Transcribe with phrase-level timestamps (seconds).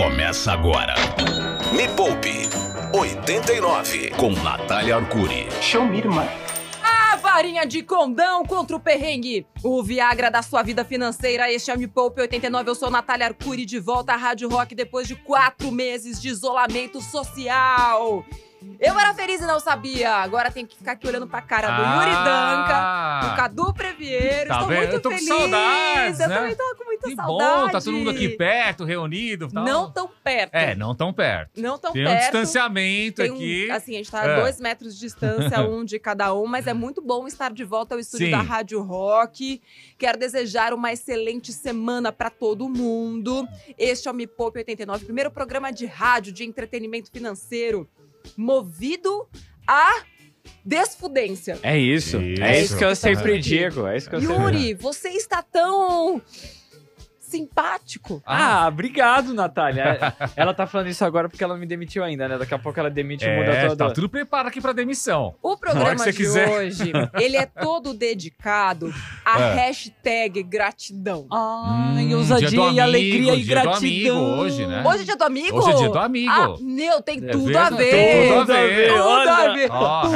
[0.00, 0.94] começa agora.
[1.76, 2.48] Me Poupe
[2.94, 5.46] 89 com Natália Arcuri.
[5.60, 6.26] Show me, irmã.
[6.82, 9.46] A varinha de condão contra o perrengue.
[9.62, 11.52] O Viagra da sua vida financeira.
[11.52, 12.70] Este é o Me Poupe 89.
[12.70, 17.02] Eu sou Natália Arcuri, de volta à Rádio Rock depois de quatro meses de isolamento
[17.02, 18.24] social.
[18.78, 20.10] Eu era feliz e não sabia.
[20.16, 24.48] Agora tem que ficar aqui olhando pra cara do Yuri Danca, do Cadu Previeiro.
[24.48, 25.28] Tá Estou muito Eu tô com feliz.
[25.28, 26.36] saudades, Eu né?
[26.36, 27.60] também tava com muita Que saudade.
[27.60, 29.48] bom, tá todo mundo aqui perto, reunido.
[29.48, 29.64] Tal.
[29.64, 30.54] Não tão perto.
[30.54, 31.50] É, não tão perto.
[31.60, 32.20] Não tão Tem um perto.
[32.20, 33.70] distanciamento Tem um- aqui.
[33.70, 34.40] assim, a gente tá a É.
[34.40, 37.94] dois metros de distância, um de cada um, mas é muito bom estar de volta
[37.94, 38.32] ao estúdio Sim.
[38.32, 39.60] da Rádio Rock.
[39.98, 43.46] Quero desejar uma excelente semana pra todo mundo.
[43.78, 47.88] Este é o Me Poupe 89, primeiro programa de rádio de entretenimento financeiro
[48.36, 49.28] movido
[49.66, 50.02] a
[50.64, 51.58] desfudência.
[51.62, 52.20] É isso.
[52.20, 52.42] Isso.
[52.42, 53.86] É isso que eu tá sempre digo.
[53.86, 56.20] É isso que eu sempre Yuri, você está tão
[57.30, 58.22] simpático.
[58.26, 59.98] Ah, obrigado, Natália.
[60.36, 62.38] Ela tá falando isso agora porque ela não me demitiu ainda, né?
[62.38, 63.88] Daqui a pouco ela demite e muda É, toda.
[63.88, 65.34] tá tudo preparado aqui pra demissão.
[65.42, 66.48] O programa que você de quiser.
[66.48, 68.92] hoje, ele é todo dedicado
[69.24, 69.54] à É.
[69.54, 71.26] hashtag gratidão.
[71.30, 73.76] Ai, Hum, ousadia dia do e amigo, alegria e gratidão.
[73.76, 74.82] amigo hoje, né?
[74.86, 75.58] Hoje é dia do amigo?
[75.58, 76.30] Hoje é dia do amigo.
[76.32, 78.28] Ah, meu, tem É tudo a ver.
[78.28, 78.88] Tudo a ver.
[78.92, 79.70] Tudo a ver.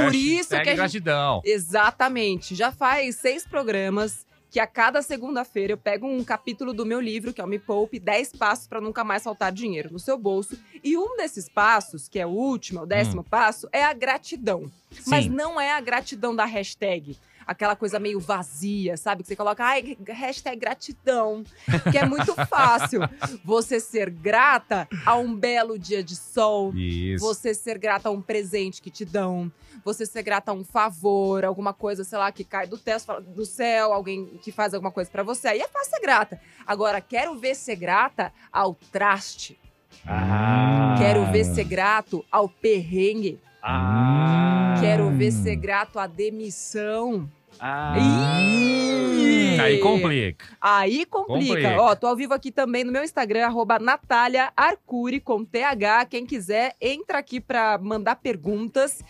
[0.05, 0.77] Por isso que a gente...
[0.77, 1.43] gratidão.
[1.45, 2.55] Exatamente.
[2.55, 4.25] Já faz seis programas
[4.55, 7.59] que a cada segunda-feira eu pego um capítulo do meu livro, que é o Me
[7.59, 10.57] Poupe, 10 passos para nunca mais faltar dinheiro no seu bolso.
[10.81, 14.71] E um desses passos, que é o último, o décimo passo, é a gratidão.
[15.09, 15.31] Mas Sim.
[15.31, 17.19] não é a gratidão da hashtag.
[17.45, 19.23] Aquela coisa meio vazia, sabe?
[19.23, 21.43] Que você coloca, ai, hashtag gratidão.
[21.91, 23.01] Que é muito fácil.
[23.45, 26.73] Você ser grata a um belo dia de sol.
[26.77, 27.27] Isso.
[27.27, 29.51] Você ser grata a um presente que te dão.
[29.85, 33.45] Você ser grata a um favor, alguma coisa, sei lá, que cai do, teto, do
[33.45, 35.49] céu, alguém que faz alguma coisa pra você.
[35.49, 36.41] Aí é fácil ser grata.
[36.67, 39.59] Agora, quero ver ser grata ao traste.
[40.07, 40.95] Ah.
[40.99, 43.39] Quero ver ser grato ao perrengue.
[43.63, 44.75] Ah.
[44.81, 47.29] Quero ver ser grato à demissão.
[47.61, 47.95] Ah.
[47.99, 49.61] Ih!
[49.61, 50.47] Aí complica.
[50.61, 51.55] Aí complica.
[51.55, 51.81] Complica.
[51.81, 56.07] Ó, tô ao vivo aqui também no meu Instagram, arroba Natália Arcuri, com TH.
[56.07, 59.03] Quem quiser, entra aqui pra mandar perguntas.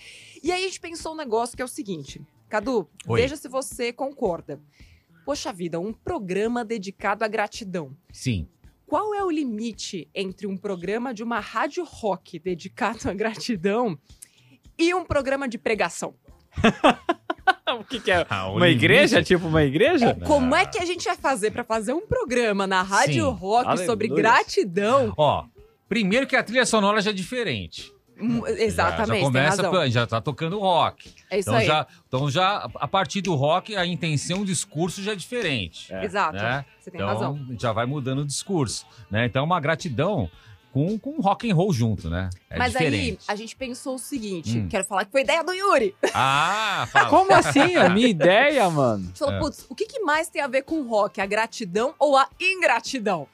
[0.44, 2.20] E aí a gente pensou um negócio que é o seguinte.
[2.50, 3.20] Cadu, Oi.
[3.22, 4.60] veja se você concorda.
[5.24, 7.96] Poxa vida, um programa dedicado à gratidão.
[8.12, 8.46] Sim.
[8.86, 13.98] Qual é o limite entre um programa de uma rádio rock dedicado à gratidão
[14.78, 16.14] e um programa de pregação?
[17.76, 18.24] O que, que é?
[18.30, 19.22] Ah, o Uma limite- igreja?
[19.22, 20.14] Tipo uma igreja?
[20.26, 23.36] Como é que a gente vai fazer pra fazer um programa na rádio Sim.
[23.36, 24.22] rock sobre Aleluia.
[24.22, 25.12] gratidão?
[25.16, 25.44] Ó,
[25.88, 27.92] primeiro que a trilha sonora já é diferente.
[28.20, 31.12] Hum, Já- Exatamente, Já, tem começa, já tá tocando rock.
[31.30, 31.66] É isso Então aí.
[31.66, 35.92] já, então já, a partir do rock, a intenção, o discurso já é diferente.
[35.92, 36.04] É.
[36.04, 36.36] Exato.
[36.36, 36.64] né?
[36.80, 37.38] Você tem Então razão.
[37.58, 39.26] já vai mudando o discurso, né?
[39.26, 40.30] Então uma gratidão
[40.72, 42.30] com, com rock and roll junto, né?
[42.50, 43.24] É Mas aí, diferente.
[43.28, 44.68] a gente pensou o seguinte: Hum.
[44.68, 45.94] quero falar que foi ideia do Yuri.
[46.12, 47.08] Ah, fala.
[47.10, 47.76] Como assim?
[47.76, 49.04] A minha ideia, mano.
[49.04, 49.38] A gente falou, É.
[49.38, 51.20] putz, o que, que mais tem a ver com rock?
[51.20, 53.28] A gratidão ou a ingratidão?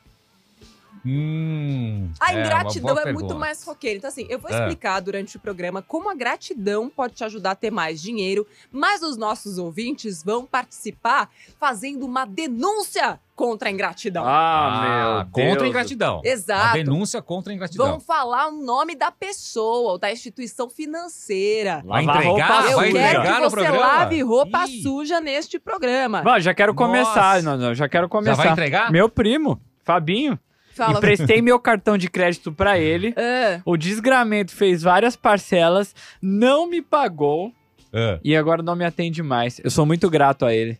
[1.04, 3.96] Hum, A é, ingratidão boa é, muito mais roqueira.
[3.98, 4.54] Então, assim, eu vou É.
[4.60, 9.02] explicar durante o programa como a gratidão pode te ajudar a ter mais dinheiro, mas
[9.02, 14.22] os nossos ouvintes vão participar fazendo uma denúncia contra a ingratidão.
[14.26, 15.68] Ah, meu Contra a Deus.
[15.68, 16.20] ingratidão.
[16.22, 16.74] A Exato.
[16.74, 17.86] denúncia contra a ingratidão.
[17.92, 21.82] Vão falar o nome da pessoa ou da instituição financeira.
[21.86, 22.70] Vai entregar?
[22.70, 22.98] Eu vai suja.
[22.98, 23.78] quero entregar que você programa?
[23.86, 24.82] lave roupa Ih.
[24.82, 26.20] suja neste programa.
[26.22, 26.86] Vai, já quero Nossa.
[26.86, 27.42] começar.
[27.42, 28.42] Não, não, já quero Já começar.
[28.42, 28.92] vai entregar?
[28.92, 30.38] Meu primo, Fabinho.
[30.86, 30.98] Fala.
[30.98, 33.14] Emprestei meu cartão de crédito pra ele.
[33.16, 37.52] Ah, O desgramento fez várias parcelas, não me pagou
[37.92, 38.18] É.
[38.24, 39.60] e agora não me atende mais.
[39.62, 40.78] Eu sou muito grato a ele.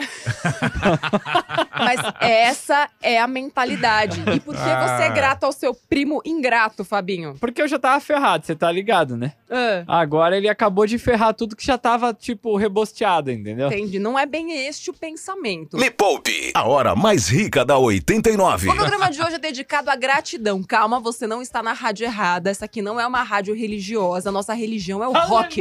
[1.78, 4.22] mas essa é a mentalidade.
[4.34, 5.08] E por que você é Ah.
[5.08, 7.36] grato ao seu primo ingrato, Fabinho?
[7.40, 9.32] Porque eu já tava ferrado, você tá ligado, né?
[9.50, 13.66] Ah, Agora ele acabou de ferrar tudo que já tava, tipo, rebosteado, entendeu?
[13.68, 13.98] entendi.
[13.98, 15.76] Não é bem este o pensamento.
[15.76, 18.68] Me Poupe, a hora mais rica da 89.
[18.68, 20.62] O programa de hoje é dedicado à gratidão.
[20.62, 22.50] Calma, você não está na rádio errada.
[22.50, 24.30] Essa aqui não é uma rádio religiosa.
[24.32, 25.60] Nossa religião é o rock.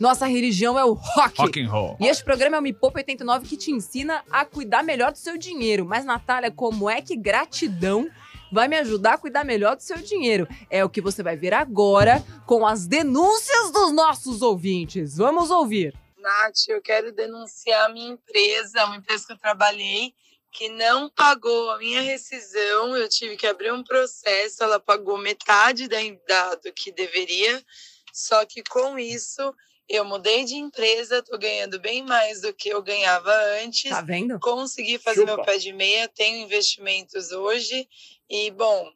[0.00, 1.38] Nossa religião é o rock.
[1.40, 1.96] Rock and roll.
[2.00, 5.18] E este programa é o Me Poupa 89 que te ensina a cuidar melhor do
[5.18, 5.84] seu dinheiro.
[5.84, 8.08] Mas, Natália, como é que gratidão
[8.52, 10.46] vai me ajudar a cuidar melhor do seu dinheiro?
[10.70, 15.16] É o que você vai ver agora com as denúncias dos nossos ouvintes.
[15.16, 15.94] Vamos ouvir.
[16.18, 20.14] Nath, eu quero denunciar a minha empresa, uma empresa que eu trabalhei,
[20.50, 22.96] que não pagou a minha rescisão.
[22.96, 27.62] Eu tive que abrir um processo, ela pagou metade da, da- do que deveria.
[28.12, 29.52] Só que com isso,
[29.88, 33.32] eu mudei de empresa, tô ganhando bem mais do que eu ganhava
[33.62, 33.90] antes.
[33.90, 34.38] Tá vendo?
[34.40, 35.36] Consegui fazer Chupa.
[35.36, 37.88] meu pé de meia, tenho investimentos hoje.
[38.28, 38.90] E, bom,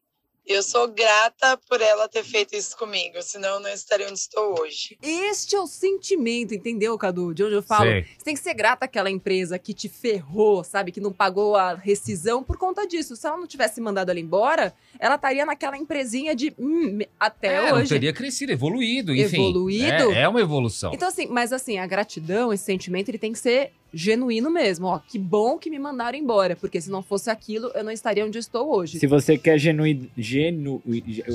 [0.48, 4.58] Eu sou grata por ela ter feito isso comigo, senão eu não estaria onde estou
[4.58, 4.96] hoje.
[5.02, 7.34] Este é o sentimento, entendeu, Cadu?
[7.34, 7.84] De onde eu falo.
[7.84, 8.02] Sei.
[8.16, 10.90] Você tem que ser grata àquela empresa que te ferrou, sabe?
[10.90, 13.14] Que não pagou a rescisão por conta disso.
[13.14, 17.74] Se ela não tivesse mandado ela embora, ela estaria naquela empresinha de hum, até É,
[17.74, 17.90] hoje.
[17.90, 19.50] teria crescido, evoluído, enfim.
[19.50, 20.12] Evoluído?
[20.12, 20.94] É, é uma evolução.
[20.94, 24.86] Então, assim, mas assim, a gratidão, esse sentimento, ele tem que ser genuíno mesmo.
[24.86, 28.24] Ó, que bom que me mandaram embora, porque se não fosse aquilo, eu não estaria
[28.24, 28.98] onde estou hoje.
[28.98, 29.84] Se você quer genu...
[30.16, 30.82] Genu...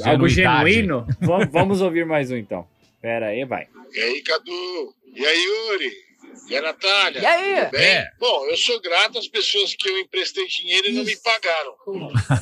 [0.06, 2.68] algo genuíno, vamos, vamos ouvir mais um então.
[3.02, 3.68] Pera aí, vai.
[3.94, 4.94] E aí, Cadu?
[5.14, 5.92] E aí, Yuri?
[6.50, 7.20] E a Natália?
[7.20, 7.66] E aí?
[7.66, 7.82] Tudo bem?
[7.82, 8.12] É.
[8.20, 11.76] Bom, eu sou grato às pessoas que eu emprestei dinheiro e não me pagaram.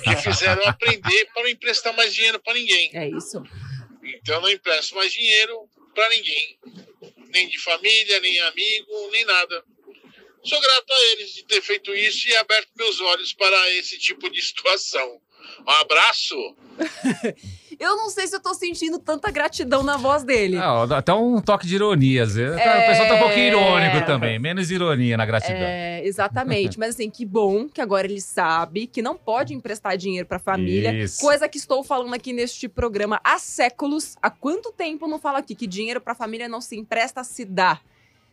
[0.03, 2.89] Que fizeram aprender para não emprestar mais dinheiro para ninguém.
[2.93, 3.41] É isso.
[4.03, 6.57] Então eu não empresto mais dinheiro para ninguém.
[7.33, 9.63] Nem de família, nem amigo, nem nada.
[10.43, 14.29] Sou grato a eles de ter feito isso e aberto meus olhos para esse tipo
[14.29, 15.19] de situação.
[15.67, 16.55] Um abraço.
[17.79, 20.55] Eu não sei se eu tô sentindo tanta gratidão na voz dele.
[20.57, 22.21] Ah, até um toque de ironia.
[22.21, 22.59] às vezes.
[22.59, 22.83] É.
[22.83, 24.37] O pessoal tá um pouquinho irônico também.
[24.37, 25.55] Menos ironia na gratidão.
[25.57, 26.77] É, exatamente.
[26.77, 30.93] Mas assim, que bom que agora ele sabe que não pode emprestar dinheiro pra família.
[30.93, 31.19] Isso.
[31.19, 34.15] Coisa que estou falando aqui neste programa há séculos.
[34.21, 37.45] Há quanto tempo eu não falo aqui que dinheiro pra família não se empresta, se
[37.45, 37.81] dá.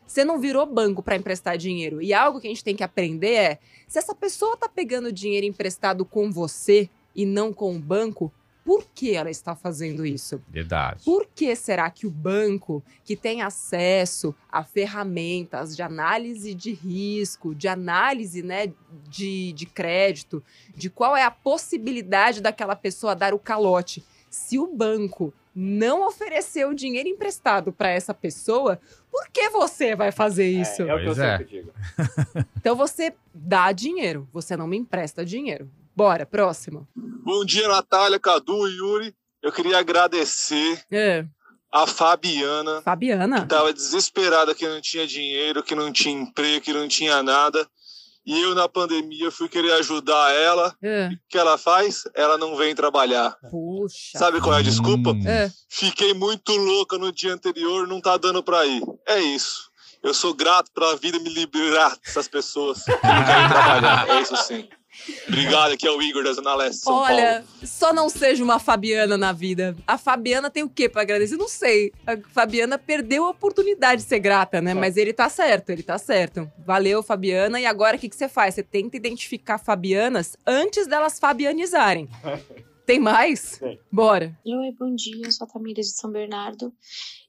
[0.08, 2.00] Você não virou banco pra emprestar dinheiro.
[2.00, 5.46] E algo que a gente tem que aprender é: se essa pessoa tá pegando dinheiro
[5.46, 8.32] emprestado com você e não com o banco,
[8.64, 10.42] por que ela está fazendo isso?
[10.48, 11.04] Verdade.
[11.04, 17.54] Por que será que o banco, que tem acesso a ferramentas de análise de risco,
[17.54, 18.72] de análise né,
[19.08, 20.42] de, de crédito,
[20.74, 26.72] de qual é a possibilidade daquela pessoa dar o calote, se o banco não ofereceu
[26.74, 28.78] dinheiro emprestado para essa pessoa,
[29.10, 30.82] por que você vai fazer isso?
[30.82, 31.38] É, é o que eu Pois é.
[31.38, 31.72] sempre digo.
[32.58, 35.70] Então você dá dinheiro, você não me empresta dinheiro.
[35.96, 36.86] Bora, próximo.
[36.94, 39.14] Bom dia, Natália, Cadu e Yuri.
[39.42, 41.24] Eu queria agradecer É,
[41.72, 43.38] a Fabiana, que Fabiana.
[43.38, 47.66] estava desesperada que não tinha dinheiro, que não tinha emprego, que não tinha nada.
[48.28, 50.76] E eu, na pandemia, fui querer ajudar ela.
[50.82, 51.08] É.
[51.08, 52.02] O que ela faz?
[52.14, 53.34] Ela não vem trabalhar.
[53.50, 54.18] Puxa.
[54.18, 55.12] Sabe qual é a desculpa?
[55.12, 55.26] Hum.
[55.26, 55.50] É.
[55.66, 58.82] Fiquei muito louca no dia anterior, não tá dando pra ir.
[59.06, 59.70] É isso.
[60.02, 64.06] Eu sou grato pela vida me liberar dessas pessoas que não querem trabalhar.
[64.10, 64.68] É isso sim.
[65.26, 67.66] Obrigado, aqui é o Igor da Zona Leste, São Olha, Paulo.
[67.66, 69.76] só não seja uma Fabiana na vida.
[69.86, 71.36] A Fabiana tem o quê pra agradecer?
[71.36, 71.92] Não sei.
[72.06, 74.74] A Fabiana perdeu a oportunidade de ser grata, né?
[74.74, 76.50] Mas ele tá certo, ele tá certo.
[76.66, 77.60] Valeu, Fabiana.
[77.60, 78.54] E agora o que, que você faz?
[78.54, 82.08] Você tenta identificar Fabianas antes delas fabianizarem.
[82.88, 83.58] Tem mais?
[83.58, 83.78] Tem.
[83.92, 84.34] Bora.
[84.46, 85.26] Oi, bom dia.
[85.26, 86.72] Eu sou a Tamires de São Bernardo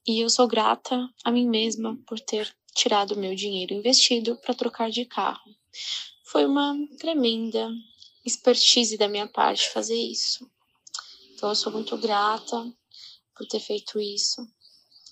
[0.07, 4.53] e eu sou grata a mim mesma por ter tirado o meu dinheiro investido para
[4.53, 5.51] trocar de carro.
[6.31, 7.71] Foi uma tremenda
[8.23, 10.47] expertise da minha parte fazer isso.
[11.33, 12.71] Então eu sou muito grata
[13.35, 14.47] por ter feito isso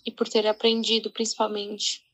[0.05, 2.05] e por ter aprendido principalmente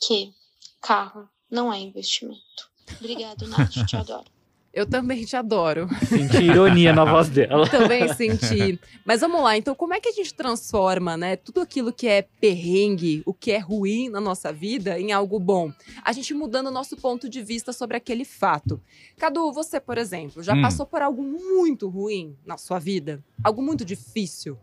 [0.00, 0.32] que
[0.80, 2.70] carro não é investimento.
[3.00, 4.30] Obrigado, Nath, te adoro.
[4.72, 5.86] Eu também te adoro.
[6.08, 7.68] Senti ironia na voz dela.
[7.68, 8.80] Também senti.
[9.04, 12.22] Mas vamos lá, então como é que a gente transforma, né, tudo aquilo que é
[12.40, 15.70] perrengue, o que é ruim na nossa vida, em algo bom?
[16.02, 18.80] A gente mudando o nosso ponto de vista sobre aquele fato.
[19.18, 20.62] Cadu, você, por exemplo, já Hum.
[20.62, 23.22] passou por algo muito ruim na sua vida?
[23.44, 24.56] Algo muito difícil?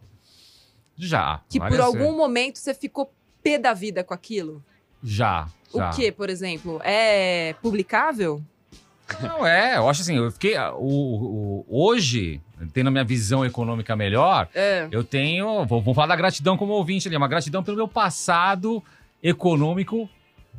[0.96, 1.42] Já.
[1.48, 2.16] Que por algum vezes.
[2.18, 3.14] momento você ficou
[3.44, 4.64] pé da vida com aquilo?
[5.04, 5.48] Já.
[5.74, 5.90] já.
[5.92, 6.82] O que, por exemplo?
[6.84, 8.44] É publicável?
[9.22, 10.58] Não, é, eu acho assim, eu fiquei.
[10.76, 12.40] O, o- hoje,
[12.74, 14.88] tendo a minha visão econômica melhor, É.
[14.92, 15.66] eu tenho.
[15.66, 18.84] Vou, vou falar da gratidão como ouvinte ali, uma gratidão pelo meu passado
[19.22, 20.10] econômico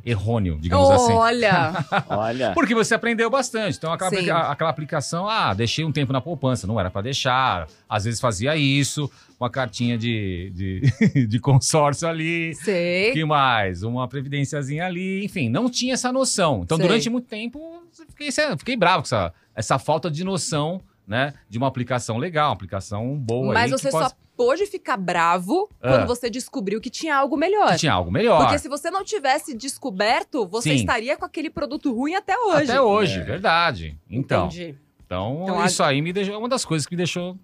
[0.05, 1.13] errôneo, digamos assim.
[1.13, 1.73] Olha!
[2.09, 2.51] Olha.
[2.53, 3.77] Porque você aprendeu bastante.
[3.77, 7.67] Então, aquela, aplica- aquela aplicação, ah, deixei um tempo na poupança, não era pra deixar.
[7.87, 12.53] Às vezes fazia isso, uma cartinha de, de, de consórcio ali.
[12.55, 13.11] Sei.
[13.11, 13.83] que mais?
[13.83, 16.61] Uma previdênciazinha ali, enfim, não tinha essa noção.
[16.63, 16.87] Então, Sei.
[16.87, 21.33] durante muito tempo, fiquei, fiquei bravo com essa, essa falta de noção, né?
[21.49, 23.53] De uma aplicação legal, uma aplicação boa.
[23.53, 25.89] Mas aí, que você pode- só pôde ficar bravo Ah.
[25.89, 27.71] quando você descobriu que tinha algo melhor.
[27.73, 28.41] que tinha algo melhor.
[28.41, 30.75] Porque se você não tivesse descoberto, você Sim.
[30.77, 32.71] estaria com aquele produto ruim até hoje.
[32.71, 33.23] Até hoje, É.
[33.23, 33.97] verdade.
[34.09, 34.75] Então, Entendi.
[35.05, 37.37] então, Então, a- isso aí me deixou, é uma das coisas que me deixou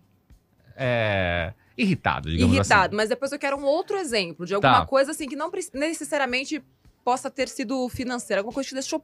[0.75, 2.87] é, irritado, digamos Irritado.
[2.87, 2.95] assim.
[2.95, 4.85] Mas depois eu quero um outro exemplo de alguma Tá.
[4.85, 6.63] coisa assim que não necessariamente
[7.03, 8.41] possa ter sido financeira.
[8.41, 9.03] Alguma coisa que te deixou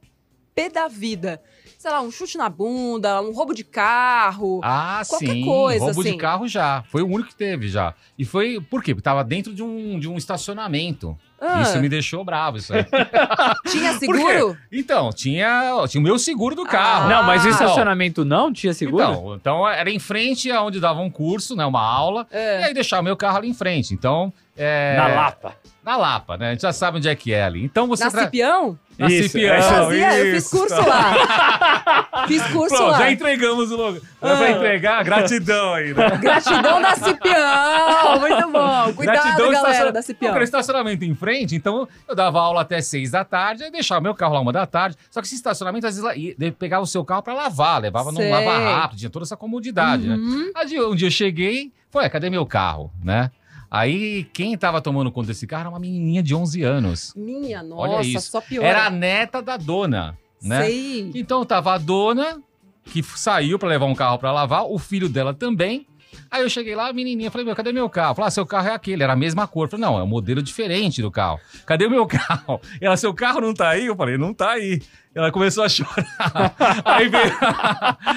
[0.54, 1.40] P da vida.
[1.78, 4.60] Sei lá, um chute na bunda, um roubo de carro.
[4.64, 5.44] Ah, Qualquer sim.
[5.44, 6.12] coisa, Roubo assim.
[6.12, 6.82] de carro já.
[6.88, 7.92] Foi o único que teve já.
[8.18, 8.58] E foi.
[8.70, 8.94] Por quê?
[8.94, 11.18] Porque tava dentro de um, de um estacionamento.
[11.38, 12.86] Ah, Isso me deixou bravo, isso aí.
[13.70, 14.56] Tinha seguro?
[14.72, 17.10] Então, tinha, tinha o meu seguro do carro.
[17.10, 17.50] Não, mas o Ah.
[17.50, 19.02] estacionamento não tinha seguro?
[19.04, 21.66] Então, então era em frente aonde dava um curso, né?
[21.66, 22.26] Uma aula.
[22.30, 22.60] É.
[22.62, 23.92] E aí deixava meu carro ali em frente.
[23.92, 24.32] Então.
[24.56, 25.54] é, Na Lapa.
[25.84, 26.48] Na Lapa, né?
[26.48, 27.62] A gente já sabe onde é que é ali.
[27.62, 28.04] Então você.
[28.04, 28.78] Na tra- Fipião?
[28.98, 29.60] Na Isso, Cipião.
[29.62, 32.24] Fazia, eu fiz curso lá.
[32.28, 32.98] fiz curso Pronto, lá.
[32.98, 34.00] já entregamos o lugar.
[34.00, 34.36] Já Ah.
[34.36, 36.10] Pra entregar, gratidão aí, né?
[36.22, 38.20] Gratidão da Cipião!
[38.20, 38.92] Muito bom.
[38.94, 40.32] Cuidado, Gratidão galera estaciona- da Cipião.
[40.32, 44.14] Porque estacionamento em frente, então eu dava aula até seis da tarde, aí deixava meu
[44.14, 44.96] carro lá uma da tarde.
[45.10, 48.18] Só que esse estacionamento, às vezes, ia- pegava o seu carro pra lavar, levava num
[48.18, 48.30] Sei.
[48.30, 50.14] lava rápido, tinha toda essa comodidade, né?
[50.14, 50.50] Uhum.
[50.54, 53.30] Aí um dia eu cheguei, foi, cadê meu carro, né?
[53.70, 57.12] Aí quem tava tomando conta desse carro era uma menininha de 11 anos.
[57.16, 58.30] Minha Olha nossa, isso.
[58.30, 58.64] só pior.
[58.64, 60.64] Era a neta da dona, né?
[60.64, 61.10] Sei.
[61.14, 62.40] Então tava a dona,
[62.84, 65.86] que saiu pra levar um carro pra lavar, o filho dela também.
[66.30, 68.14] Aí eu cheguei lá, a menininha, falei, meu, cadê meu carro?
[68.14, 69.68] Falei, ah, seu carro é aquele, era a mesma cor.
[69.68, 71.40] Falei, não, é um modelo diferente do carro.
[71.66, 72.60] Cadê o meu carro?
[72.80, 73.86] Ela, seu carro não tá aí?
[73.86, 74.80] Eu falei, não tá aí.
[75.14, 76.54] Ela começou a chorar.
[76.84, 77.32] aí veio.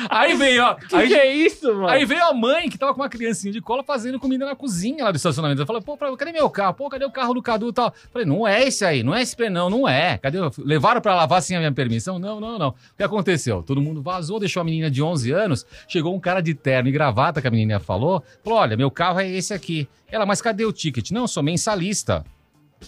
[0.10, 0.74] aí veio, ó.
[0.74, 1.88] Que Aí, que é isso, mano?
[1.90, 5.04] aí veio a mãe que tava com uma criancinha de cola fazendo comida na cozinha
[5.04, 5.62] lá do estacionamento.
[5.62, 6.74] Ela falou, pô, cadê meu carro?
[6.74, 7.94] Pô, cadê o carro do Cadu e tal?
[8.12, 10.18] Falei, não é esse aí, não é esse não, não é.
[10.18, 10.40] Cadê?
[10.58, 12.18] Levaram pra lavar sem a minha permissão?
[12.18, 12.70] Não, não, não.
[12.70, 13.62] O que aconteceu?
[13.62, 15.66] Todo mundo vazou, deixou a menina de 11 anos.
[15.88, 18.24] Chegou um cara de terno e gravata que a menina falou.
[18.44, 19.88] Falou, olha, meu carro é esse aqui.
[20.12, 21.12] Ela, mas cadê o ticket?
[21.12, 22.26] Não, sou mensalista.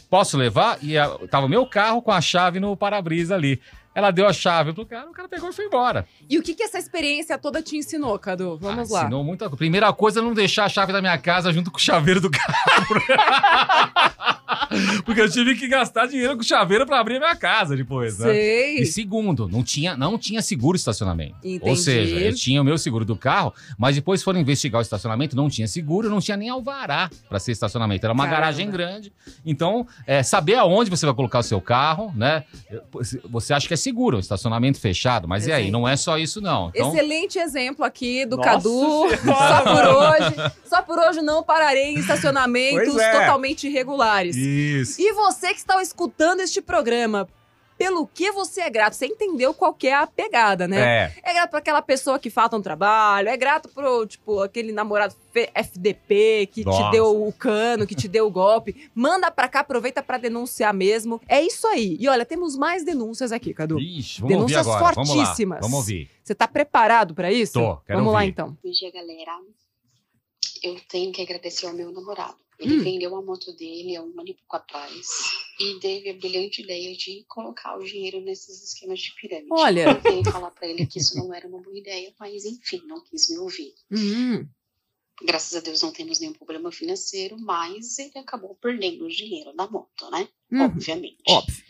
[0.10, 0.78] Posso levar?
[0.82, 3.60] E a, tava o meu carro com a chave no para-brisa ali.
[3.94, 6.06] Ela deu a chave pro cara, o cara pegou e foi embora.
[6.30, 8.58] E o que, que essa experiência toda te ensinou, Cadu?
[8.58, 9.02] Vamos Ah, lá.
[9.02, 9.58] Ensinou muita coisa.
[9.58, 12.54] Primeira coisa, não deixar a chave da minha casa junto com o chaveiro do carro.
[15.06, 18.32] Porque eu tive que gastar dinheiro com chaveiro pra abrir a minha casa depois, né?
[18.32, 18.80] Sei.
[18.80, 21.36] E segundo, não tinha, não tinha seguro estacionamento.
[21.44, 21.70] Entendi.
[21.70, 25.36] Ou seja, eu tinha o meu seguro do carro, mas depois foram investigar o estacionamento,
[25.36, 28.06] não tinha seguro, não tinha nem alvará para ser estacionamento.
[28.06, 28.42] Era uma Caramba.
[28.42, 29.12] garagem grande.
[29.46, 32.44] Então, é, saber aonde você vai colocar o seu carro, né?
[33.30, 35.72] Você acha que é seguro, um estacionamento fechado, mas e aí?
[35.72, 36.70] Não é só isso, não.
[36.74, 39.10] Então, Excelente exemplo aqui do Nossa Cadu.
[39.10, 39.20] Senhora.
[39.24, 40.54] Só por hoje.
[40.66, 43.12] Só por hoje não pararei em estacionamentos é.
[43.12, 44.36] totalmente irregulares.
[44.36, 44.49] Isso.
[45.00, 47.28] E você que está escutando este programa,
[47.78, 48.94] pelo que você é grato?
[48.94, 51.14] Você entendeu qual que é a pegada, né?
[51.24, 51.32] É.
[51.32, 55.16] É grato pra aquela pessoa que falta um trabalho, é grato pro, tipo, aquele namorado
[55.54, 56.92] FDP que te Nossa.
[56.92, 58.90] deu o cano, que te deu o golpe.
[58.94, 61.22] Manda pra cá, aproveita pra denunciar mesmo.
[61.28, 61.96] É isso aí.
[62.00, 63.80] E olha, temos mais denúncias aqui, Cadu.
[63.80, 64.96] Ixi, vamos Denúncias ouvir agora.
[64.96, 65.38] fortíssimas.
[65.38, 65.60] Vamos lá.
[65.62, 66.12] Vamos ouvir.
[66.24, 67.54] Você tá preparado pra isso?
[67.54, 68.30] Tô, quero Vamos lá ouvir.
[68.32, 68.58] então.
[68.62, 69.32] Bom dia, galera.
[70.62, 72.36] Eu tenho que agradecer ao meu namorado.
[72.60, 72.84] Ele Hum.
[72.84, 75.08] vendeu a moto dele há um ano e pouco atrás
[75.60, 79.48] e teve a brilhante ideia de colocar o dinheiro nesses esquemas de pirâmide.
[79.52, 79.86] Olha.
[79.92, 83.02] Eu tentei falar pra ele que isso não era uma boa ideia, mas enfim, não
[83.04, 83.74] quis me ouvir.
[83.90, 84.46] Uhum.
[85.24, 89.66] Graças a Deus não temos nenhum problema financeiro, mas ele acabou perdendo o dinheiro da
[89.70, 90.28] moto, né?
[90.52, 90.66] Uhum.
[90.66, 91.22] Obviamente.
[91.28, 91.64] Óbvio.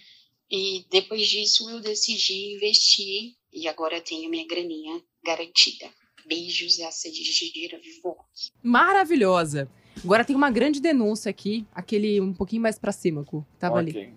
[0.51, 5.91] E depois disso eu decidi investir e agora tenho minha graninha garantida.
[6.25, 8.15] Beijos e a sede de dinheiro vivo.
[8.63, 9.69] Maravilhosa.
[10.03, 13.45] Agora tem uma grande denúncia aqui, aquele um pouquinho mais pra cima, Cu.
[13.57, 13.91] Tava ali.
[13.91, 14.13] Ok.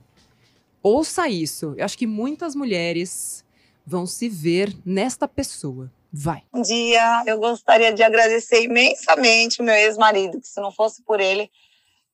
[0.83, 1.75] Ouça isso.
[1.77, 3.45] Eu acho que muitas mulheres
[3.87, 5.93] vão se ver nesta pessoa.
[6.13, 6.43] Vai.
[6.53, 11.21] Bom dia, eu gostaria de agradecer imensamente o meu ex-marido, que se não fosse por
[11.21, 11.51] ele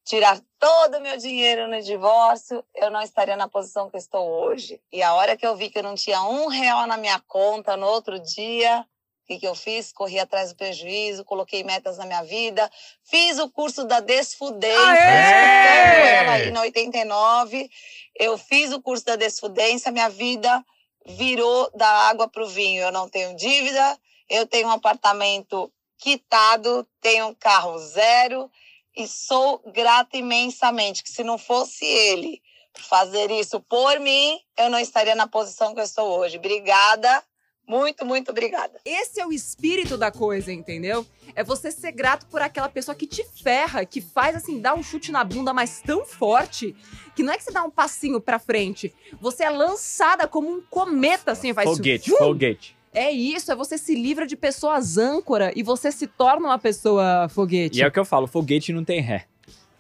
[0.05, 4.81] tirar todo o meu dinheiro no divórcio, eu não estaria na posição que estou hoje.
[4.93, 7.77] E a hora que eu vi que eu não tinha um real na minha conta
[7.77, 8.87] no outro dia,
[9.29, 9.93] que, que eu fiz?
[9.93, 12.71] Corri atrás do prejuízo, coloquei metas na minha vida,
[13.05, 17.71] fiz o curso da desfudência, escutando ela aí na 89,
[18.19, 20.65] eu fiz o curso da desfudência, minha vida
[21.07, 22.83] virou da água para o vinho.
[22.83, 23.99] Eu não tenho dívida,
[24.31, 28.51] eu tenho um apartamento quitado, tenho um carro zero
[28.97, 31.03] e sou grata imensamente.
[31.03, 32.43] Que se não fosse ele
[32.75, 36.39] fazer isso por mim, eu não estaria na posição que eu estou hoje.
[36.39, 37.23] Obrigada,
[37.69, 38.73] muito, muito obrigada.
[38.83, 41.07] Esse é o espírito da coisa, entendeu?
[41.35, 44.83] É você ser grato por aquela pessoa que te ferra, que faz assim, dá um
[44.83, 46.75] chute na bunda, mas tão forte,
[47.15, 48.93] que não é que você dá um passinho pra frente.
[49.21, 52.77] Você é lançada como um cometa, assim, vai Foguete, foguete.
[52.95, 57.29] É isso, é você se livra de pessoas âncora e você se torna uma pessoa
[57.29, 57.79] foguete.
[57.79, 59.27] E é o que eu falo, foguete não tem ré.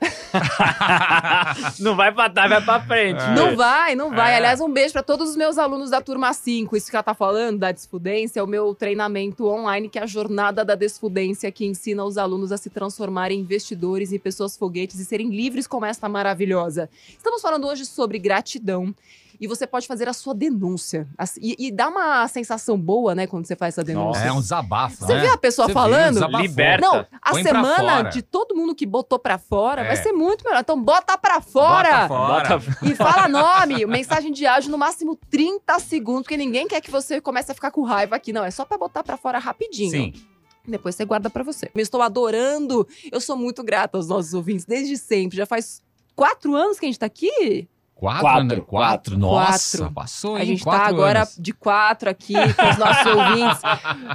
[1.80, 3.20] não vai pra trás, vai pra frente.
[3.20, 3.34] É.
[3.34, 4.32] Não vai, não vai.
[4.32, 4.36] É.
[4.36, 6.76] Aliás, um beijo pra todos os meus alunos da turma 5.
[6.76, 10.06] Isso que ela tá falando da desfudência é o meu treinamento online, que é a
[10.06, 15.00] jornada da desfudência, que ensina os alunos a se transformarem em investidores e pessoas foguetes
[15.00, 16.88] e serem livres como esta maravilhosa.
[17.08, 18.94] Estamos falando hoje sobre gratidão.
[19.40, 21.06] E você pode fazer a sua denúncia.
[21.40, 24.20] E, e dá uma sensação boa, né, quando você faz essa denúncia.
[24.22, 25.20] É um desabafo, Você né?
[25.20, 26.14] vê a pessoa Você vê, falando?
[26.14, 26.40] desabafou.
[26.40, 26.86] Liberta.
[26.86, 29.96] Não, a Põe semana de todo mundo que botou pra fora vai É.
[29.96, 30.60] ser muito melhor.
[30.60, 32.08] Então bota pra fora.
[32.08, 32.76] Bota fora.
[32.82, 37.20] E fala nome, mensagem de áudio no máximo 30 segundos, porque ninguém quer que você
[37.20, 38.32] comece a ficar com raiva aqui.
[38.32, 39.90] Não, é só pra botar pra fora rapidinho.
[39.90, 40.12] Sim.
[40.66, 41.70] Depois você guarda pra você.
[41.74, 42.86] Eu estou adorando.
[43.10, 45.36] Eu sou muito grata aos nossos ouvintes desde sempre.
[45.38, 45.80] Já faz
[46.14, 47.66] quatro anos que a gente tá aqui.
[47.98, 48.54] Quatro, Quatro, né?
[48.56, 48.66] quatro.
[48.66, 49.18] Quatro.
[49.18, 49.94] Nossa, Quatro.
[49.94, 51.36] passou, A gente tá Quatro agora anos.
[51.36, 53.60] de quatro aqui com os nossos ouvintes.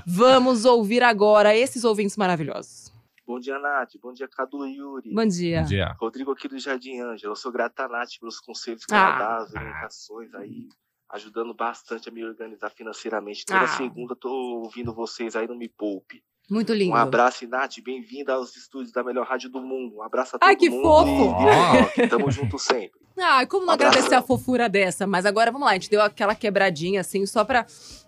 [0.07, 2.93] Vamos ouvir agora esses ouvintes maravilhosos.
[3.27, 3.91] Bom dia, Nath.
[4.01, 5.13] Bom dia, Cadu e Yuri.
[5.13, 5.61] Bom dia.
[5.61, 5.95] Bom dia.
[5.99, 7.31] Rodrigo aqui do Jardim Ângela.
[7.33, 8.97] Eu sou grata a Nath pelos conselhos que Ah.
[8.97, 10.67] ela dá, as orientações aí,
[11.09, 13.45] ajudando bastante a me organizar financeiramente.
[13.45, 13.67] Toda Ah.
[13.67, 14.29] segunda eu tô
[14.63, 16.23] ouvindo vocês aí no Me Poupe.
[16.49, 16.91] Muito lindo.
[16.91, 17.75] Um abraço, Nath.
[17.83, 19.97] Bem-vinda aos estúdios da melhor rádio do mundo.
[19.97, 20.83] Um abraço a todo Ai, que mundo.
[20.83, 22.01] fofo.
[22.01, 22.07] E.
[22.07, 23.01] Tamo junto sempre.
[23.15, 25.05] Ah, como não Um agradecer a fofura dessa?
[25.05, 27.63] Mas agora vamos lá, a gente deu aquela quebradinha assim, só pra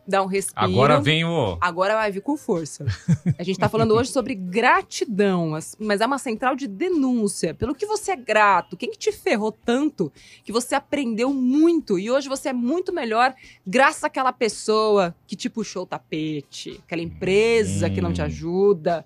[0.08, 0.66] dar um respiro.
[0.66, 1.58] Agora vem o.
[1.62, 2.86] Agora vai vir com força.
[3.38, 7.54] A gente tá falando hoje sobre gratidão, as- mas é uma central de denúncia.
[7.54, 10.12] Pelo que você é grato, quem que te ferrou tanto
[10.44, 13.34] que você aprendeu muito e hoje você é muito melhor
[13.66, 18.26] graças àquela pessoa que te puxou o tapete, aquela empresa que não te Hum.
[18.26, 19.06] ajuda.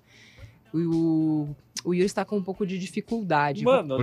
[0.72, 1.48] O,
[1.84, 3.64] o Yuri está com um pouco de dificuldade.
[3.64, 3.98] Mano,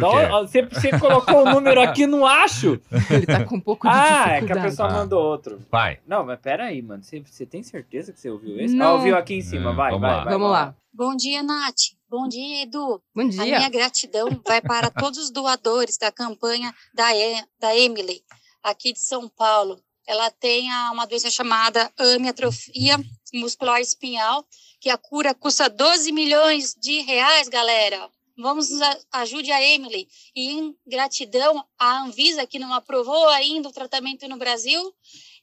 [0.47, 2.79] você, você colocou o número aqui, não acho.
[3.09, 4.43] Ele tá com um pouco de Ah, dificuldade.
[4.43, 4.93] é que a pessoa Ah.
[4.93, 5.59] mandou outro.
[5.71, 5.99] Vai.
[6.07, 7.03] Não, mas pera aí, mano.
[7.03, 8.75] Você, você tem certeza que você ouviu esse?
[8.75, 8.85] Não.
[8.87, 9.71] Ah, ouviu aqui em cima.
[9.71, 10.23] Hum, vai, vamos vai, lá.
[10.23, 10.33] vai.
[10.33, 10.75] Vamos lá.
[10.93, 11.75] Bom dia, Nath.
[12.09, 13.01] Bom dia, Edu.
[13.13, 13.43] Bom A dia.
[13.43, 18.21] minha gratidão vai para todos os doadores da campanha da, e da Emily,
[18.63, 19.79] aqui de São Paulo.
[20.07, 22.97] Ela tem a- uma doença chamada amiatrofia
[23.33, 24.45] muscular espinhal,
[24.79, 28.09] que a cura custa 12 milhões de reais, galera.
[28.39, 28.69] Vamos,
[29.11, 30.07] ajude a Emily.
[30.35, 34.93] E em gratidão à Anvisa, que não aprovou ainda o tratamento no Brasil,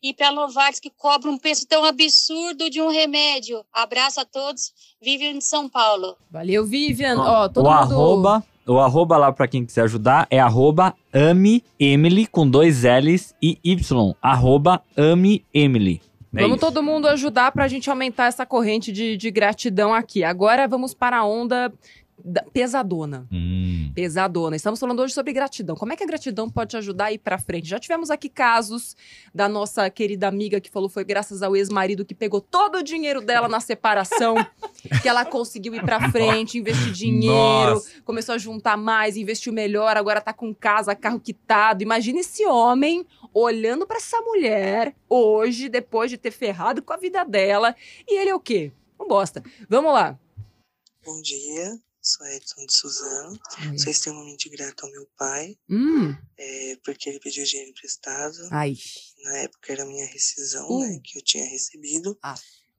[0.00, 3.64] e para a Novartis, que cobra um preço tão absurdo de um remédio.
[3.72, 4.72] Abraço a todos.
[5.02, 6.16] Vivian de São Paulo.
[6.30, 7.18] Valeu, Vivian.
[7.18, 7.80] Ó, todo o mundo...
[7.80, 13.34] arroba, o arroba lá pra quem quiser ajudar é arroba ame Emily com dois L's
[13.42, 14.14] e Y.
[14.22, 16.00] Arroba ame Emily.
[16.36, 16.66] É vamos isso.
[16.66, 20.24] todo mundo ajudar pra gente aumentar essa corrente de, de gratidão aqui.
[20.24, 21.74] Agora vamos para a onda da-
[22.52, 23.26] pesadona.
[23.30, 23.92] Hum.
[23.94, 24.56] Pesadona.
[24.56, 25.76] Estamos falando hoje sobre gratidão.
[25.76, 27.68] Como é que a gratidão pode te ajudar a ir pra frente?
[27.68, 28.96] Já tivemos aqui casos
[29.34, 33.20] da nossa querida amiga que falou foi graças ao ex-marido que pegou todo o dinheiro
[33.20, 34.34] dela na separação,
[35.02, 38.02] que ela conseguiu ir pra frente, investir dinheiro, Nossa.
[38.04, 41.82] começou a juntar mais, investiu melhor, agora tá com casa, carro quitado.
[41.82, 47.24] Imagina esse homem olhando pra essa mulher hoje, depois de ter ferrado com a vida
[47.24, 47.74] dela,
[48.08, 48.72] e ele é o quê?
[48.98, 49.42] Um bosta.
[49.68, 50.18] Vamos lá.
[51.04, 53.38] Bom dia, sou Edson de Suzano.
[53.78, 58.36] Sou extremamente grato ao meu pai, Hum, é, porque ele pediu dinheiro emprestado.
[58.52, 58.76] ai.
[59.24, 60.80] Na época era a minha rescisão, Uh.
[60.80, 62.16] né, que eu tinha recebido.
[62.22, 62.34] Ah.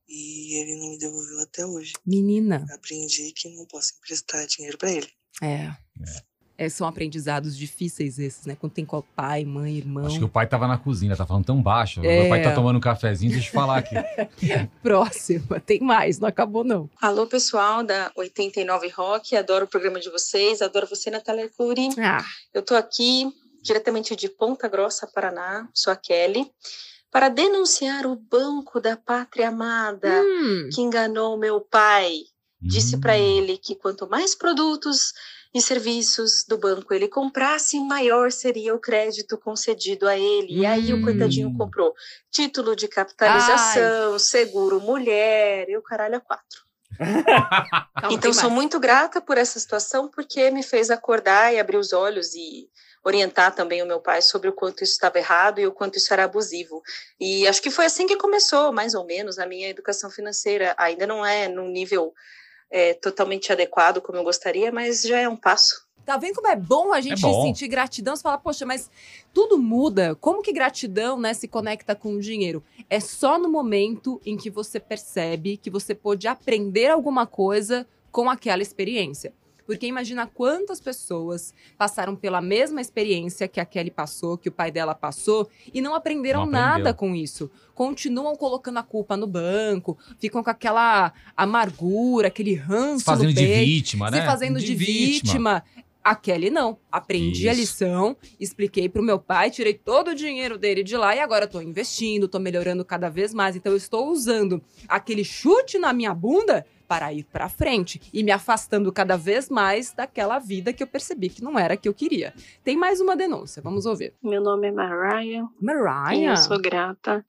[0.07, 1.93] E ele não me devolveu até hoje.
[2.05, 2.63] Menina.
[2.71, 5.11] Aprendi que não posso emprestar dinheiro pra ele.
[5.41, 5.45] É.
[5.47, 5.77] É,
[6.69, 8.55] são aprendizados difíceis esses, né?
[8.59, 10.05] Quando tem pai, mãe, irmão.
[10.05, 11.99] Acho que o pai tava na cozinha, tá falando tão baixo.
[12.03, 12.21] É.
[12.21, 13.95] Meu pai tá tomando um cafezinho, deixa eu falar aqui.
[14.81, 15.59] Próxima.
[15.59, 16.89] Tem mais, não acabou não.
[17.01, 21.89] Alô, pessoal da 89 Rock, adoro o programa de vocês, adoro você, Natália Arcuri.
[21.99, 26.49] Ah, Eu tô aqui diretamente de Ponta Grossa, Paraná, sou a Kelly,
[27.11, 32.19] para denunciar o Banco da Pátria Amada, hum, que enganou meu pai.
[32.61, 32.99] Disse Hum.
[32.99, 35.13] para ele que quanto mais produtos
[35.55, 40.59] e serviços do banco ele comprasse, maior seria o crédito concedido a ele.
[40.59, 41.57] E aí o coitadinho Hum.
[41.57, 41.95] comprou
[42.29, 46.65] título de capitalização, seguro mulher e o caralho a quatro.
[47.97, 51.93] Então, tem sou muito grata por essa situação, porque me fez acordar e abrir os
[51.93, 52.69] olhos e
[53.03, 56.13] orientar também o meu pai sobre o quanto isso estava errado e o quanto isso
[56.13, 56.83] era abusivo.
[57.19, 60.75] E acho que foi assim que começou, mais ou menos, a minha educação financeira.
[60.77, 62.13] Ainda não é num nível
[62.71, 65.86] é, totalmente adequado como eu gostaria, mas já é um passo.
[66.06, 67.41] Tá vendo como é bom a gente É bom.
[67.43, 68.15] sentir gratidão?
[68.15, 68.91] Você fala, poxa, mas
[69.34, 70.13] tudo muda.
[70.15, 72.63] Como que gratidão, né, se conecta com o dinheiro?
[72.88, 78.30] É só no momento em que você percebe que você pôde aprender alguma coisa com
[78.30, 79.34] aquela experiência.
[79.65, 84.71] Porque imagina quantas pessoas passaram pela mesma experiência que a Kelly passou, que o pai
[84.71, 87.49] dela passou, e não aprenderam Não nada com isso.
[87.73, 93.34] Continuam colocando a culpa no banco, ficam com aquela amargura, aquele ranço Se fazendo no
[93.34, 94.21] de peito vítima, né?
[94.21, 95.63] se fazendo de, vítima.
[96.04, 96.78] A Kelly não.
[96.91, 97.62] Aprendi a Isso.
[97.62, 101.60] lição, expliquei pro meu pai, tirei todo o dinheiro dele de lá e agora tô
[101.60, 103.56] investindo, tô melhorando cada vez mais.
[103.56, 108.31] Então eu estou usando aquele chute na minha bunda para ir para frente e me
[108.31, 111.93] afastando cada vez mais daquela vida que eu percebi que não era a que eu
[111.93, 112.33] queria.
[112.63, 114.13] Tem mais uma denúncia, vamos ouvir.
[114.21, 115.47] Meu nome é Mariah.
[115.61, 116.31] Mariah.
[116.31, 117.25] eu sou grata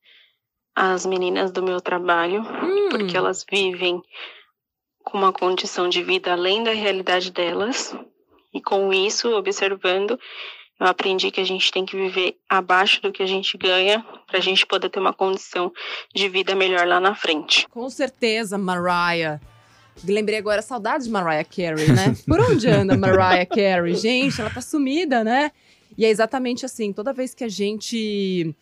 [0.75, 2.43] às meninas do meu trabalho,
[2.91, 4.03] porque elas vivem
[5.03, 7.97] com uma condição de vida além da realidade delas.
[8.53, 10.19] E com isso, observando,
[10.79, 14.39] eu aprendi que a gente tem que viver abaixo do que a gente ganha para
[14.39, 15.73] a gente poder ter uma condição
[16.15, 17.67] de vida melhor lá na frente.
[17.69, 19.41] Com certeza, Mariah.
[20.05, 22.15] Lembrei agora, saudades de Mariah Carey, né?
[22.29, 23.95] Por onde anda Mariah Carey?
[23.95, 25.51] Gente, ela tá sumida, né?
[25.97, 28.55] E é exatamente assim, toda vez que a gente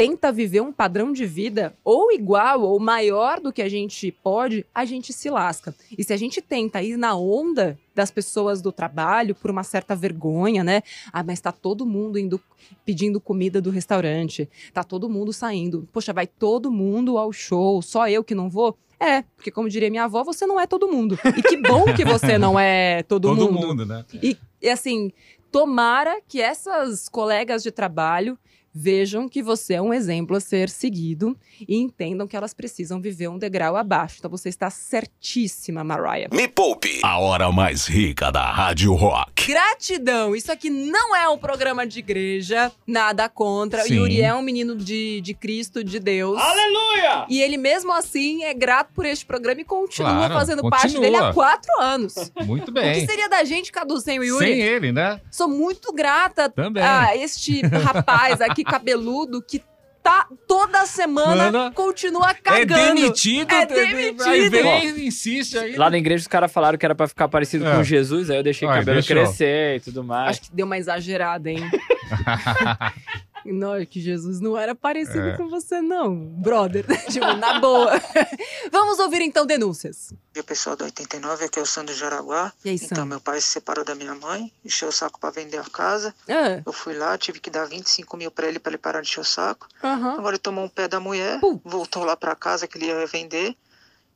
[0.00, 4.64] tenta viver um padrão de vida ou igual ou maior do que a gente pode,
[4.74, 5.74] a gente se lasca.
[5.98, 9.94] E se a gente tenta ir na onda das pessoas do trabalho por uma certa
[9.94, 10.82] vergonha, né?
[11.12, 12.40] Ah, mas tá todo mundo indo
[12.82, 15.86] pedindo comida do restaurante, tá todo mundo saindo.
[15.92, 18.78] Poxa, vai todo mundo ao show, só eu que não vou?
[18.98, 21.18] É, porque como diria minha avó, você não é todo mundo.
[21.36, 23.66] E que bom que você não é todo, Todo mundo.
[23.66, 24.02] mundo, né?
[24.14, 25.12] E, e assim,
[25.52, 28.38] tomara que essas colegas de trabalho
[28.72, 31.36] vejam que você é um exemplo a ser seguido
[31.68, 34.16] e entendam que elas precisam viver um degrau abaixo.
[34.18, 36.28] Então você está certíssima, Mariah.
[36.32, 39.46] Me Poupe, a hora mais rica da Rádio Rock.
[39.46, 40.34] Gratidão!
[40.36, 43.82] Isso aqui não é um programa de igreja, nada contra.
[43.82, 43.94] Sim.
[43.94, 46.38] O Yuri é um menino de, de Cristo, de Deus.
[46.40, 47.26] Aleluia!
[47.28, 50.80] E ele mesmo assim é grato por este programa e continua Claro, fazendo continua.
[50.80, 52.14] parte dele há quatro anos.
[52.44, 53.00] Muito O bem.
[53.00, 54.46] que seria da gente, Cadu, sem o Yuri?
[54.46, 55.20] Sem ele, né?
[55.30, 56.82] Sou muito grata Também.
[56.82, 59.62] a este rapaz aqui, cabeludo, que
[60.02, 62.94] tá toda semana, Mana, continua É cagando.
[62.94, 63.52] demitido.
[63.52, 64.50] É Aí demitido.
[64.50, 65.76] vem e insiste aí.
[65.76, 67.76] Lá na igreja os caras falaram que era pra ficar parecido É.
[67.76, 69.14] com Jesus, aí eu deixei o cabelo deixou.
[69.16, 70.30] crescer e tudo mais.
[70.30, 71.60] Acho que deu uma exagerada, hein?
[73.44, 75.36] Não, é que Jesus não era parecido É.
[75.36, 76.84] com você, não, brother.
[77.10, 77.92] tipo, na boa.
[78.70, 80.12] Vamos ouvir então denúncias.
[80.34, 82.52] E o pessoal do 89, aqui é o Sandro Jaraguá.
[82.64, 83.06] E aí, então, Sandro?
[83.06, 86.14] meu pai se separou da minha mãe, encheu o saco pra vender a casa.
[86.28, 86.62] Ah.
[86.64, 89.20] Eu fui lá, tive que dar 25 mil pra ele, pra ele parar de encher
[89.20, 89.66] o saco.
[89.82, 90.14] Aham.
[90.18, 93.56] Agora ele tomou um pé da mulher, voltou lá pra casa que ele ia vender.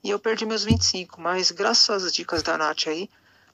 [0.02, 1.20] E eu perdi meus 25.
[1.20, 3.08] Mas graças às dicas da Nath aí,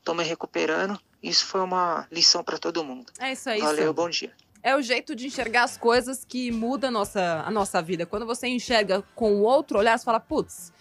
[0.05, 0.99] tô me recuperando.
[1.23, 3.13] Isso foi uma lição pra todo mundo.
[3.19, 3.93] É isso aí, Valeu, Sandro.
[3.95, 4.33] bom dia.
[4.63, 8.05] É o jeito de enxergar as coisas que muda a nossa, a nossa vida.
[8.05, 10.73] Quando você enxerga com outro olhar, você fala, putz,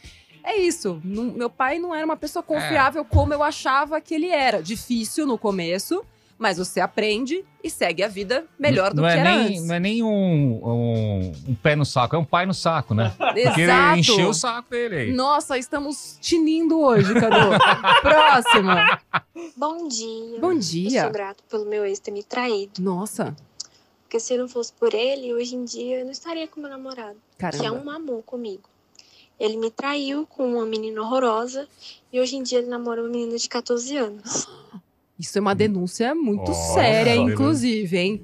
[0.44, 1.00] é isso.
[1.04, 4.62] Não- meu pai não era uma pessoa confiável como eu achava que ele era.
[4.62, 6.04] Difícil no começo,
[6.38, 9.65] mas você aprende e segue a vida melhor do não que é era nem, antes.
[9.65, 10.08] Não é nem um,
[10.65, 13.13] um, um pé no saco, é um pai no saco, né?
[13.18, 14.00] Porque ele Exato.
[14.00, 15.13] encheu o saco dele aí.
[15.13, 17.58] Nossa, estamos tinindo hoje, Cadu.
[18.02, 19.00] Próxima.
[19.56, 20.39] Bom dia.
[20.39, 21.00] Bom dia.
[21.00, 22.82] Eu sou grato pelo meu ex ter me traído.
[22.82, 23.36] Nossa.
[24.10, 27.15] Porque se não fosse por ele, hoje em dia eu não estaria com meu namorado.
[27.38, 27.62] Caramba.
[27.62, 28.67] Que é um amor comigo.
[29.39, 31.69] Ele me traiu com uma menina horrorosa
[32.12, 34.48] e hoje em dia ele namora uma menina de 14 anos.
[35.19, 38.23] Isso é uma denúncia muito Nossa, séria, inclusive, hein?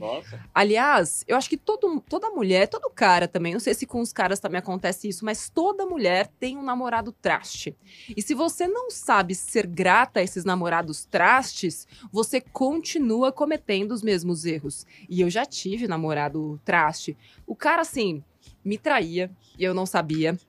[0.54, 4.14] Aliás, eu acho que todo, toda mulher, todo cara também, não sei se com os
[4.14, 7.76] caras também acontece isso, mas toda mulher tem um namorado traste.
[8.16, 14.02] E se você não sabe ser grata a esses namorados trastes, você continua cometendo os
[14.02, 14.86] mesmos erros.
[15.10, 17.18] E eu já tive namorado traste.
[17.46, 18.24] O cara, assim,
[18.64, 19.30] me traía
[19.60, 20.40] e eu não sabia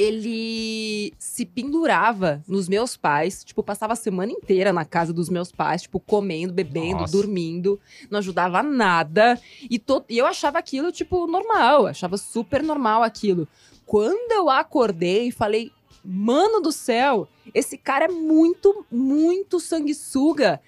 [0.00, 5.52] ele se pendurava nos meus pais, tipo, passava a semana inteira na casa dos meus
[5.52, 7.12] pais, tipo, comendo, bebendo, Nossa.
[7.12, 7.78] dormindo,
[8.10, 9.40] não ajudava nada.
[9.68, 13.46] E, to- e eu achava aquilo, tipo, normal, achava super normal aquilo.
[13.86, 15.70] Quando eu acordei e falei,
[16.04, 20.60] mano do céu, esse cara é muito, muito sanguessuga.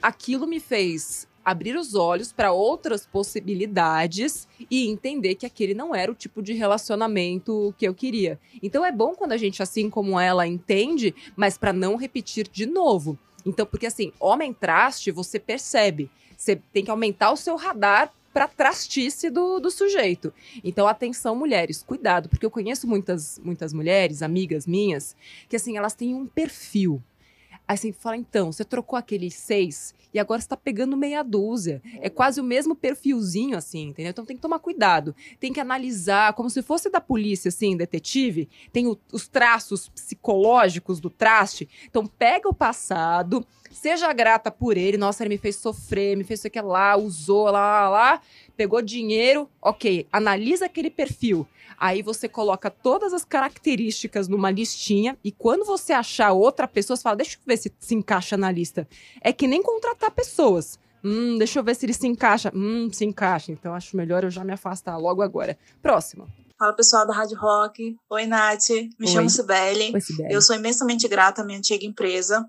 [0.00, 6.10] Aquilo me fez abrir os olhos para outras possibilidades e entender que aquele não era
[6.10, 8.38] o tipo de relacionamento que eu queria.
[8.62, 12.66] Então é bom quando a gente, assim como ela, entende, mas para não repetir de
[12.66, 13.18] novo.
[13.44, 16.10] Então, porque assim, homem traste, você percebe.
[16.36, 20.34] Você tem que aumentar o seu radar para trastice do, do sujeito.
[20.64, 25.14] Então, atenção, mulheres, cuidado, porque eu conheço muitas, muitas mulheres, amigas minhas,
[25.48, 27.00] que assim, elas têm um perfil.
[27.66, 31.82] Aí você fala, então, você trocou aquele seis e agora você tá pegando meia dúzia.
[32.00, 34.10] É quase o mesmo perfilzinho, assim, entendeu?
[34.10, 35.14] Então tem que tomar cuidado.
[35.40, 38.48] Tem que analisar, como se fosse da polícia, assim, detetive.
[38.72, 41.68] Tem o- os traços psicológicos do traste.
[41.88, 43.44] Então pega o passado,
[43.76, 44.96] seja grata por ele.
[44.96, 48.20] Nossa, ele me fez sofrer, me fez isso aqui lá, usou, lá, lá, lá.
[48.56, 50.06] Pegou dinheiro, ok.
[50.12, 51.46] Analisa aquele perfil.
[51.78, 57.02] Aí você coloca todas as características numa listinha e quando você achar outra pessoa, você
[57.02, 58.88] fala, deixa eu ver se se encaixa na lista.
[59.20, 60.78] É que nem contratar pessoas.
[61.02, 62.50] Hum, deixa eu ver se ele se encaixa.
[62.54, 63.52] Hum, se encaixa.
[63.52, 65.58] Então acho melhor eu já me afastar logo agora.
[65.82, 66.26] Próximo.
[66.58, 67.96] Fala pessoal da Rádio Rock.
[68.08, 68.70] Oi, Nath.
[68.70, 69.06] Me Oi.
[69.08, 69.92] chamo Sibeli.
[69.92, 70.32] Oi, Sibeli.
[70.32, 72.48] Eu sou imensamente grata à minha antiga empresa,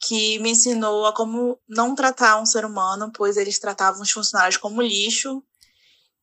[0.00, 4.56] que me ensinou a como não tratar um ser humano, pois eles tratavam os funcionários
[4.56, 5.42] como lixo.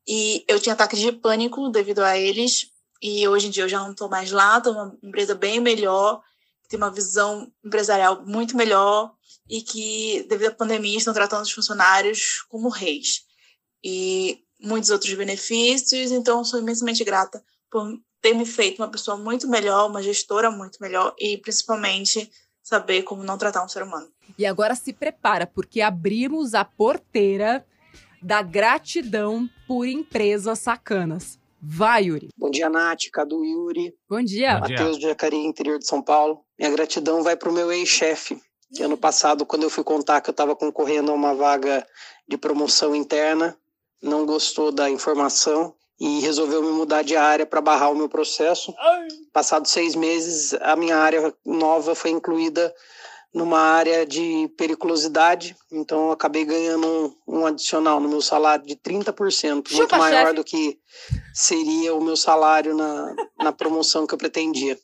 [0.07, 2.69] E eu tinha ataques de pânico devido a eles.
[3.01, 6.21] E hoje em dia eu já não estou mais lá, estou numa empresa bem melhor,
[6.63, 9.13] que tem uma visão empresarial muito melhor
[9.49, 13.25] e que, devido à pandemia, estão tratando os funcionários como reis.
[13.83, 19.47] E muitos outros benefícios, então sou imensamente grata por ter me feito uma pessoa muito
[19.47, 22.31] melhor, uma gestora muito melhor e principalmente
[22.65, 24.07] saber como não tratar um ser humano.
[24.37, 27.63] E agora se prepara, porque abrimos a porteira
[28.21, 31.39] da gratidão por empresas sacanas.
[31.61, 32.29] Vai, Yuri.
[32.35, 33.93] Bom dia, Nath, Cadu Yuri.
[34.09, 34.59] Bom dia.
[34.59, 36.43] Matheus de Jacareí, interior de São Paulo.
[36.57, 38.41] Minha gratidão vai para o meu ex-chefe,
[38.73, 41.85] que ano passado, quando eu fui contar que eu estava concorrendo a uma vaga
[42.27, 43.55] de promoção interna,
[44.01, 48.73] não gostou da informação e resolveu me mudar de área para barrar o meu processo.
[49.31, 52.73] Passados seis meses, a minha área nova foi incluída
[53.33, 56.87] numa área de periculosidade, então eu acabei ganhando
[57.27, 60.35] um, um adicional no meu salário de 30%, muito Chupa, maior chefe.
[60.35, 60.79] do que
[61.33, 64.79] seria o meu salário na, na promoção que eu pretendia.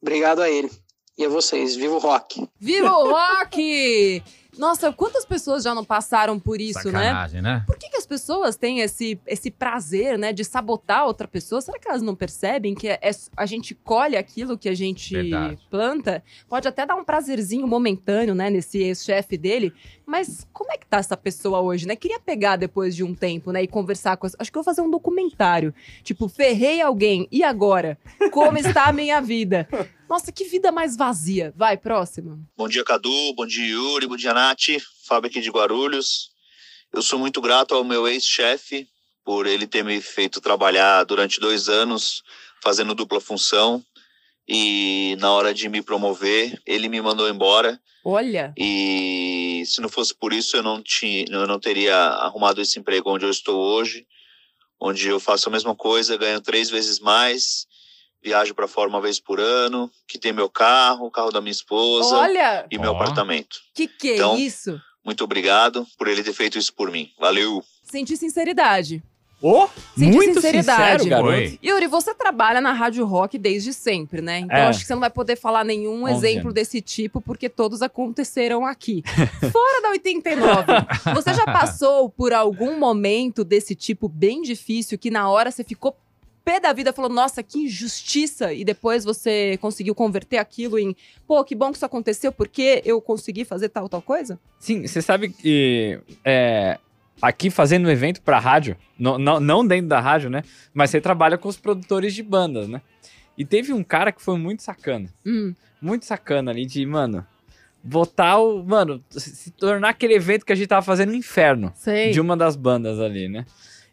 [0.00, 0.70] Obrigado a ele.
[1.16, 1.74] E a vocês.
[1.74, 2.48] Viva o rock!
[2.58, 4.22] Viva o rock!
[4.58, 7.04] Nossa, quantas pessoas já não passaram por isso, né?
[7.04, 7.62] Sacanagem, né?
[7.66, 11.60] Por que, que as pessoas têm esse, esse prazer, né, de sabotar outra pessoa?
[11.60, 15.14] Será que elas não percebem que é, é- a gente colhe aquilo que a gente
[15.14, 15.58] Verdade.
[15.70, 16.22] planta?
[16.48, 19.72] Pode até dar um prazerzinho momentâneo, né, nesse ex-chefe dele.
[20.10, 21.94] Mas como é que tá essa pessoa hoje, né?
[21.94, 24.34] Queria pegar depois de um tempo, né, e conversar com as...
[24.40, 25.72] Acho que eu vou fazer um documentário.
[26.02, 27.96] Tipo, ferrei alguém, e agora?
[28.32, 29.68] Como está a minha vida?
[30.08, 31.54] Nossa, que vida mais vazia.
[31.56, 32.44] Vai, próximo.
[32.56, 33.32] Bom dia, Cadu.
[33.36, 34.08] Bom dia, Yuri.
[34.08, 34.82] Bom dia, Nath.
[35.06, 36.32] Fábio aqui de Guarulhos.
[36.92, 38.88] Eu sou muito grato ao meu ex-chefe
[39.24, 42.24] por ele ter me feito trabalhar durante dois anos
[42.60, 43.80] fazendo dupla função.
[44.52, 47.80] E na hora de me promover, ele me mandou embora.
[48.04, 48.52] Olha.
[48.58, 53.10] E se não fosse por isso, eu não, tinha, eu não teria arrumado esse emprego
[53.14, 54.04] onde eu estou hoje,
[54.80, 57.66] onde eu faço a mesma coisa, ganho três vezes mais,
[58.20, 61.52] viajo para fora uma vez por ano, que tem meu carro, o carro da minha
[61.52, 62.66] esposa Olha!
[62.70, 62.96] e meu Ó.
[62.96, 63.60] apartamento.
[63.72, 64.80] Que que Então, é isso?
[65.04, 67.12] Muito obrigado por ele ter feito isso por mim.
[67.18, 67.62] Valeu!
[67.84, 69.00] Senti sinceridade.
[69.42, 71.02] Ô, Senti muito sinceridade.
[71.04, 71.58] sincero, garoto.
[71.64, 74.40] Yuri, você trabalha na Rádio Rock desde sempre, né?
[74.40, 74.66] Então É.
[74.66, 76.54] acho que você não vai poder falar nenhum 11 exemplo anos.
[76.54, 79.02] desse tipo, porque todos aconteceram aqui.
[79.50, 80.66] Fora da 89,
[81.14, 85.96] você já passou por algum momento desse tipo bem difícil que na hora você ficou
[86.44, 91.44] pé da vida, falou, nossa, que injustiça, e depois você conseguiu converter aquilo em, pô,
[91.44, 94.38] que bom que isso aconteceu, porque eu consegui fazer tal, tal coisa?
[94.58, 96.78] Sim, você sabe que é,
[97.20, 100.42] aqui fazendo um evento pra rádio, não, não, não dentro da rádio, né?
[100.72, 102.80] Mas você trabalha com os produtores de bandas, né?
[103.36, 105.08] E teve um cara que foi muito sacana.
[105.24, 105.54] Hum.
[105.80, 107.26] Muito sacana ali de, mano,
[107.82, 108.62] botar o.
[108.62, 111.72] Mano, se se tornar aquele evento que a gente tava fazendo no inferno.
[111.74, 112.10] Sei.
[112.10, 113.46] De uma das bandas ali, né?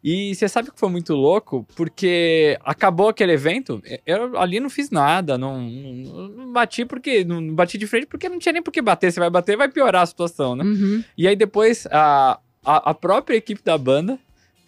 [0.04, 4.90] E você sabe que foi muito louco, porque acabou aquele evento, eu ali não fiz
[4.90, 7.24] nada, não, não, não bati porque.
[7.24, 9.12] Não bati de frente porque não tinha nem por que bater.
[9.12, 10.64] Você vai bater, vai piorar a situação, né?
[10.64, 11.04] Uhum.
[11.18, 14.20] E aí depois a, a, a própria equipe da banda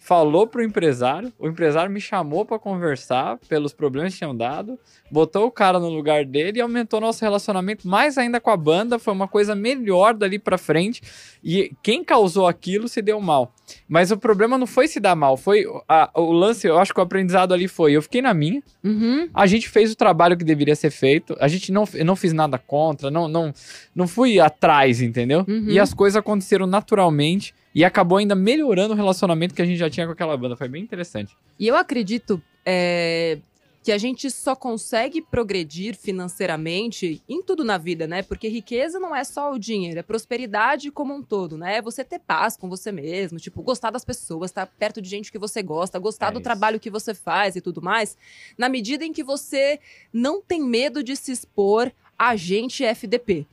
[0.02, 4.78] falou pro empresário, o empresário me chamou pra conversar pelos problemas que tinham dado,
[5.10, 8.98] botou o cara no lugar dele e aumentou nosso relacionamento mais ainda com a banda,
[8.98, 11.02] foi uma coisa melhor dali pra frente.
[11.44, 13.52] E quem causou aquilo se deu mal.
[13.86, 16.98] Mas o problema não foi se dar mal, foi a- o lance, eu acho que
[16.98, 19.28] o aprendizado ali foi, eu fiquei na minha, Uhum.
[19.34, 21.36] a gente fez o trabalho que deveria ser feito.
[21.38, 23.52] A gente não, eu não fiz nada contra, não, não,
[23.94, 25.44] não fui atrás, entendeu?
[25.46, 25.66] Uhum.
[25.68, 29.88] E as coisas aconteceram naturalmente e acabou ainda melhorando o relacionamento que a gente já
[29.90, 30.56] tinha com aquela banda.
[30.56, 31.36] Foi bem interessante.
[31.58, 33.38] E eu acredito é,
[33.82, 38.22] que a gente só consegue progredir financeiramente em tudo na vida, né?
[38.22, 41.76] Porque riqueza não é só o dinheiro, é prosperidade como um todo, né?
[41.76, 45.32] É você ter paz com você mesmo, tipo, gostar das pessoas, estar perto de gente
[45.32, 46.44] que você gosta, gostar É do isso.
[46.44, 48.16] trabalho que você faz e tudo mais,
[48.58, 49.78] na medida em que você
[50.12, 53.46] não tem medo de se expor a gente FDP.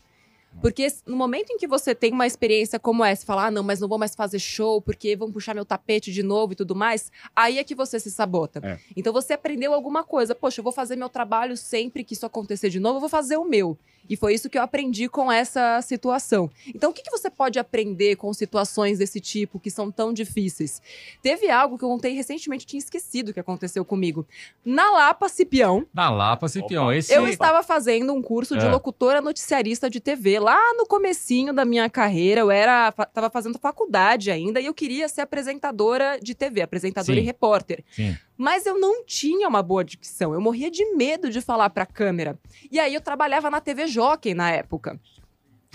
[0.61, 3.79] Porque no momento em que você tem uma experiência como essa, falar, ah, não, mas
[3.79, 7.11] não vou mais fazer show porque vão puxar meu tapete de novo e tudo mais,
[7.35, 8.59] aí é que você se sabota.
[8.63, 8.79] É.
[8.95, 10.33] Então você aprendeu alguma coisa.
[10.33, 13.37] Poxa, eu vou fazer meu trabalho sempre que isso acontecer de novo, eu vou fazer
[13.37, 13.77] o meu.
[14.09, 16.49] E foi isso que eu aprendi com essa situação.
[16.73, 20.81] Então, o que, que você pode aprender com situações desse tipo que são tão difíceis?
[21.21, 24.25] Teve algo que eu contei recentemente, eu tinha esquecido que aconteceu comigo.
[24.63, 26.89] Na Lapa Cipião, Na Lapa, Cipião.
[26.89, 27.13] Esse...
[27.13, 28.69] eu estava fazendo um curso de É.
[28.69, 30.46] locutora noticiarista de TV lá
[30.77, 35.21] no comecinho da minha carreira, eu era, tava fazendo faculdade ainda e eu queria ser
[35.21, 37.21] apresentadora de TV, apresentadora Sim.
[37.21, 37.83] e repórter.
[37.91, 38.15] Sim.
[38.37, 42.37] Mas eu não tinha uma boa dicção, eu morria de medo de falar pra câmera.
[42.71, 44.99] E aí eu trabalhava na TV Jockey na época.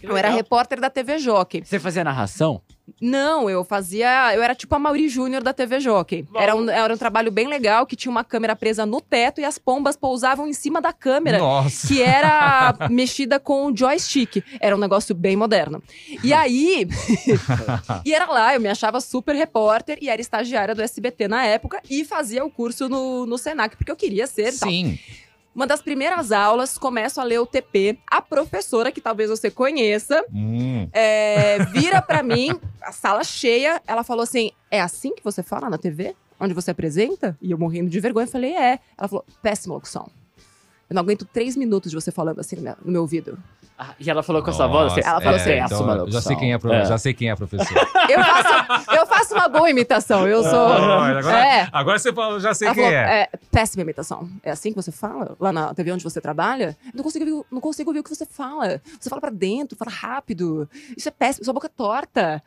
[0.02, 1.64] Eu era repórter da TV Jockey.
[1.64, 2.60] Você fazia narração?
[3.00, 4.34] Não, eu fazia.
[4.34, 6.26] Eu era tipo a Mauri Júnior da TV Jockey.
[6.34, 9.44] Era um, era um trabalho bem legal que tinha uma câmera presa no teto e
[9.44, 11.38] as pombas pousavam em cima da câmera.
[11.38, 11.86] Nossa.
[11.88, 14.42] Que era mexida com o joystick.
[14.60, 15.82] Era um negócio bem moderno.
[16.22, 16.86] E aí.
[18.04, 21.80] e era lá, eu me achava super repórter e era estagiária do SBT na época
[21.88, 24.52] e fazia o curso no, no Senac, porque eu queria ser.
[24.58, 24.68] tal.
[25.54, 27.98] Uma das primeiras aulas, começo a ler o TP.
[28.10, 30.88] A professora, que talvez você conheça, Hum.
[30.92, 35.68] é, vira pra mim, a sala cheia, ela falou assim: é assim que você fala
[35.68, 36.16] na TV?
[36.40, 37.36] Onde você apresenta?
[37.40, 38.78] E eu morrendo de vergonha, falei, é.
[38.98, 40.08] Ela falou, péssima locução.
[40.90, 43.38] Eu não aguento três minutos de você falando assim no meu, no meu ouvido.
[43.78, 44.92] Ah, e ela falou com essa voz?
[44.92, 46.12] Assim, Ela falou assim, péssima então, locução.
[46.12, 46.84] já sei quem é, a pro- É.
[46.86, 47.80] já sei quem é a professora.
[48.08, 50.52] Eu faço, eu faço uma boa imitação, eu sou.
[50.58, 51.68] Olha, agora, é.
[51.72, 53.28] agora você falou, já sei Ela quem falou, é.
[53.50, 54.28] péssima imitação.
[54.42, 55.34] É assim que você fala?
[55.40, 56.76] Lá na TV onde você trabalha?
[56.92, 58.80] Não consigo, ouvir- não consigo ouvir o que você fala.
[59.00, 60.68] Você fala pra dentro, fala rápido.
[60.96, 62.42] Isso é péssimo, sua boca é torta.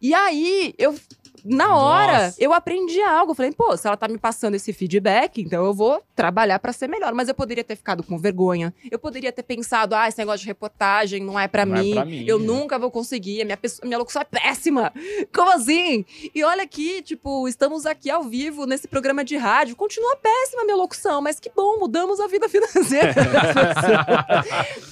[0.00, 0.94] E aí, eu.
[1.42, 2.36] Na hora, Nossa.
[2.38, 3.30] eu aprendi algo.
[3.32, 6.70] Eu falei, pô, se ela tá me passando esse feedback, então eu vou trabalhar pra
[6.70, 7.14] ser melhor.
[7.14, 8.74] Mas eu poderia ter ficado com vergonha.
[8.90, 11.94] Eu poderia ter pensado, ah, esse negócio de reportagem não é pra, Não é mim.
[11.94, 12.44] pra mim, Eu né?
[12.44, 13.40] nunca vou conseguir.
[13.40, 14.92] A minha, pessoa, minha locução é péssima.
[15.34, 16.04] Como assim?
[16.34, 19.74] E olha aqui, tipo, estamos aqui ao vivo nesse programa de rádio.
[19.76, 23.14] Continua péssima a minha locução, mas que bom, mudamos a vida financeira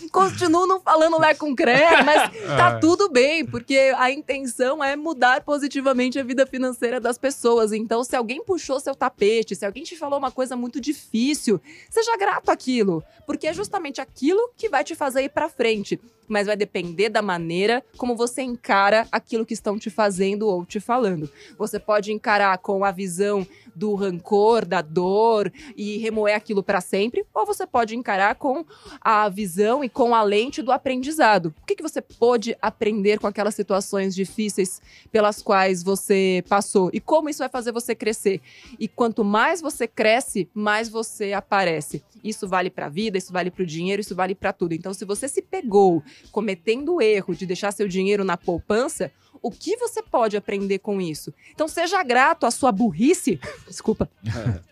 [0.67, 2.79] não falando lá com cré, mas tá É.
[2.79, 7.73] tudo bem, porque a intenção é mudar positivamente a vida financeira das pessoas.
[7.73, 12.17] Então, se alguém puxou seu tapete, se alguém te falou uma coisa muito difícil, seja
[12.17, 16.01] grato àquilo, porque é justamente aquilo que vai te fazer ir pra frente.
[16.29, 20.79] Mas vai depender da maneira como você encara aquilo que estão te fazendo ou te
[20.79, 21.31] falando.
[21.57, 27.25] Você pode encarar com a visão do rancor, da dor e remoer aquilo pra sempre,
[27.33, 28.65] ou você pode encarar com
[29.01, 31.55] a visão e com a lente do aprendizado.
[31.63, 37.01] O que, que você pôde aprender com aquelas situações difíceis pelas quais você passou e
[37.01, 38.41] como isso vai fazer você crescer.
[38.79, 42.03] E quanto mais você cresce, mais você aparece.
[42.23, 44.73] Isso vale pra vida, isso vale pro dinheiro, isso vale pra tudo.
[44.73, 46.03] Então, se você se pegou
[46.33, 49.11] cometendo o erro de deixar seu dinheiro na poupança,
[49.43, 51.33] o que você pode aprender com isso?
[51.53, 53.41] Então, seja grato à sua burrice.
[53.67, 54.11] Desculpa.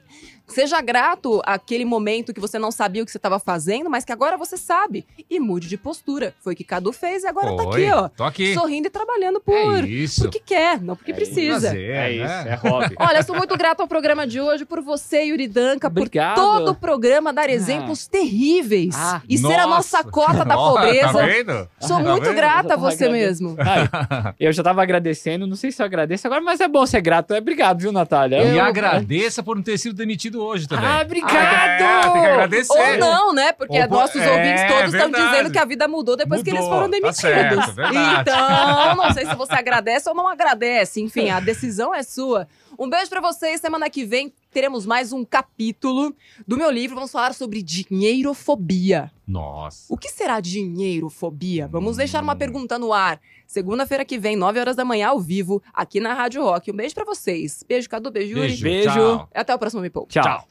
[0.46, 4.12] Seja grato àquele momento que você não sabia o que você estava fazendo, mas que
[4.12, 5.04] agora você sabe.
[5.28, 6.34] E mude de postura.
[6.40, 8.08] Foi o que Cadu fez e agora tá Foi, aqui, ó.
[8.08, 8.54] tô aqui.
[8.54, 9.54] Sorrindo e trabalhando por,
[9.84, 10.22] É isso.
[10.22, 11.68] porque quer, não porque precisa.
[11.68, 12.44] Prazer, É isso, né?
[12.48, 12.94] é hobby.
[13.00, 16.36] Olha, eu sou muito grato ao programa de hoje, por você, Yuri Danca, Obrigado.
[16.36, 20.72] por todo o programa dar exemplos terríveis Ah, e ser a nossa cota da Ó,
[20.74, 21.12] pobreza.
[21.12, 21.68] Tá vendo?
[21.80, 22.34] Sou Tá muito vendo?
[22.36, 23.56] grata a você mesmo.
[23.60, 27.00] Ai, eu já tava agradecendo, não sei se eu agradeço agora, mas é bom ser
[27.00, 27.34] grato.
[27.34, 28.42] É obrigado, viu, Natália?
[28.44, 30.86] E Eu- agradeça por não ter sido demitido hoje também.
[30.88, 31.34] Ah, obrigado!
[31.34, 32.72] É, tem que agradecer.
[32.72, 33.52] Ou não, né?
[33.52, 36.60] Porque Ou nossos é, ouvintes todos estão dizendo que a vida mudou depois que eles
[36.62, 37.20] Mudou, foram tá demitidos.
[37.20, 38.20] certo, verdade.
[38.20, 41.00] então, não sei se você agradece ou não agradece.
[41.00, 42.46] Enfim, a decisão é sua.
[42.78, 43.60] Um beijo pra vocês.
[43.60, 46.16] Semana que vem teremos mais um capítulo
[46.48, 46.94] do meu livro.
[46.94, 49.12] Vamos falar sobre dinheirofobia.
[49.28, 49.84] Nossa.
[49.92, 51.68] O que será dinheirofobia?
[51.68, 52.24] Vamos deixar Hum.
[52.24, 53.20] uma pergunta no ar.
[53.46, 56.70] Segunda-feira que vem, 9 horas da manhã, ao vivo, aqui na Rádio Rock.
[56.72, 57.62] Um beijo pra vocês.
[57.68, 58.10] Beijo, Cadu.
[58.10, 58.48] Beijo, Yuri.
[58.48, 58.62] Beijo.
[58.62, 58.90] Beijo.
[58.94, 59.28] Tchau.
[59.34, 60.14] Até o próximo Me Poupe.
[60.14, 60.48] Tchau.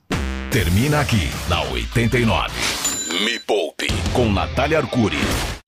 [0.51, 2.53] Termina aqui, na 89.
[3.25, 5.17] Me Poupe, com Natália Arcuri.